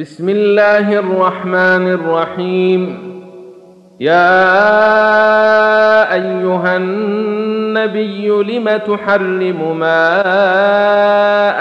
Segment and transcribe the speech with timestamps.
[0.00, 2.98] بسم الله الرحمن الرحيم.
[4.00, 4.44] يا
[6.14, 10.20] أيها النبي لم تحرم ما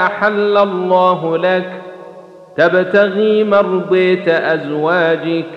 [0.05, 1.69] أحل الله لك؟
[2.57, 5.49] تبتغي مرضيه أزواجك.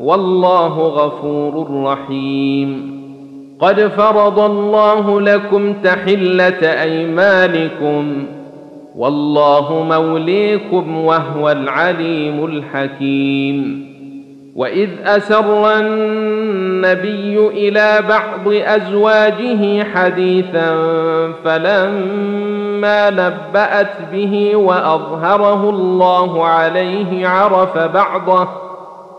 [0.00, 2.98] والله غفور رحيم.
[3.60, 8.26] قد فرض الله لكم تحلة أيمانكم.
[8.96, 13.88] والله موليكم وهو العليم الحكيم.
[14.56, 20.76] وإذ أسر النبي إلى بعض أزواجه حديثا
[21.44, 28.67] فلما نبأت به وأظهره الله عليه عرف بعضه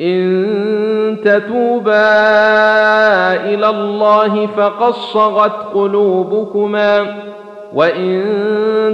[0.00, 2.06] إن تتوبا
[3.34, 7.06] إلى الله فقد صغت قلوبكما
[7.74, 8.24] وإن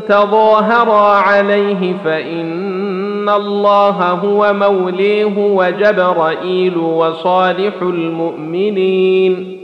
[0.08, 9.58] تظاهرا عليه فإن الله هو موليه وجبرائيل وصالح المؤمنين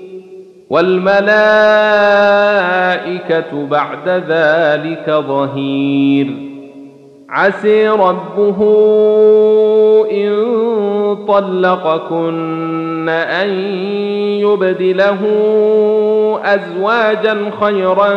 [2.39, 6.48] والملائكة بعد ذلك ظهير
[7.31, 8.59] عسي ربه
[10.13, 10.33] إن
[11.29, 13.49] طلقكن أن
[14.41, 15.19] يبدله
[16.45, 18.15] أزواجا خيرا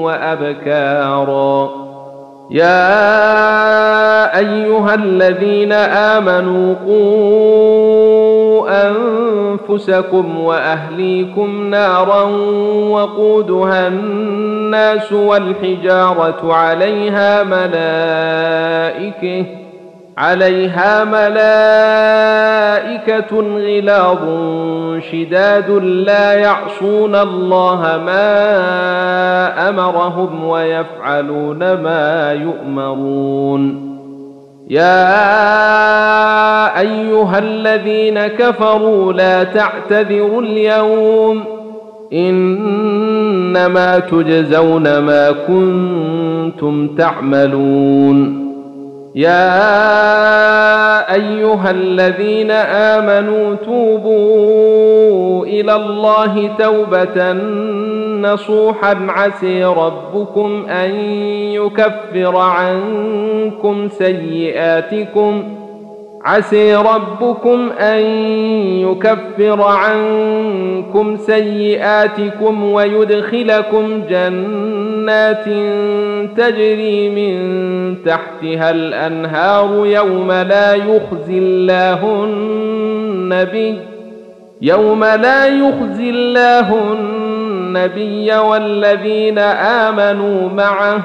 [0.03, 1.83] وابكارا
[2.51, 8.23] يا أيها الذين آمنوا قوا
[9.53, 12.23] أنفسكم وأهليكم نارا
[12.89, 18.83] وقودها الناس والحجارة عليها ملائكة
[20.17, 21.33] عليها ملائكة
[23.41, 24.19] غلاظ
[25.11, 33.92] شداد لا يعصون الله ما أمرهم ويفعلون ما يؤمرون
[34.73, 35.19] يا
[36.79, 41.43] أيها الذين كفروا لا تعتذروا اليوم
[42.13, 48.43] إنما تجزون ما كنتم تعملون
[49.15, 49.53] يا
[51.13, 57.33] أيها الذين آمنوا توبوا إلى الله توبة
[58.23, 60.91] نصوحا عسي ربكم أن
[61.51, 65.43] يكفر عنكم سيئاتكم.
[66.25, 68.01] عسي ربكم أن
[68.79, 75.45] يكفر عنكم سيئاتكم ويدخلكم جنات
[76.37, 77.33] تجري من
[78.03, 83.79] تحتها الأنهار يوم لا يخزي الله النبي
[84.61, 87.22] يوم لا يخزي الله النبي.
[88.29, 91.01] والذين آمنوا معه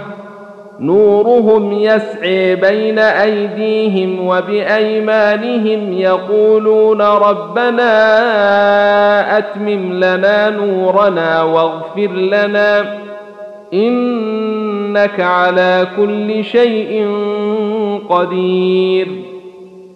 [0.81, 7.89] نورهم يسعي بين أيديهم وبأيمانهم يقولون ربنا
[9.39, 12.99] أتمم لنا نورنا واغفر لنا
[13.75, 17.09] إنك على كل شيء
[18.09, 19.09] قدير.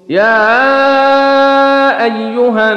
[0.08, 0.44] يا
[2.04, 2.72] أيها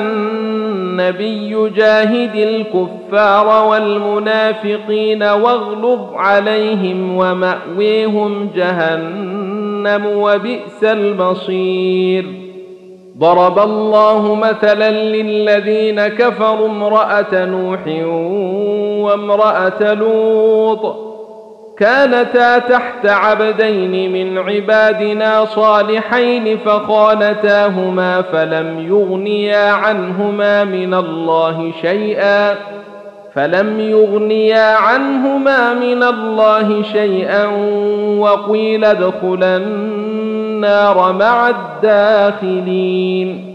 [1.00, 12.26] النبي جاهد الكفار والمنافقين واغلظ عليهم ومأويهم جهنم وبئس المصير.
[13.18, 17.80] ضرب الله مثلا للذين كفروا امرأة نوح
[19.06, 21.15] وامرأة لوط.
[21.78, 32.56] كانتا تحت عبدين من عبادنا صالحين فخانتاهما فلم يغنيا عنهما من الله شيئا
[33.34, 37.46] فلم يغنيا عنهما من الله شيئا
[38.20, 41.50] وقيل ادخلا النار مع
[41.84, 43.55] الداخلين.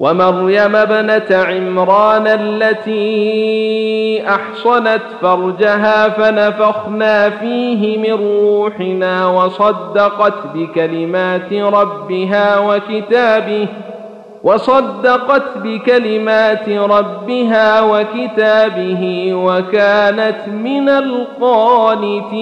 [0.00, 13.68] ومريم ابنة عمران التي أحصنت فرجها فنفخنا فيه من روحنا وصدقت بكلمات ربها وكتابه
[14.42, 22.40] وصدقت بكلمات ربها وكتابه وكانت من القانتين.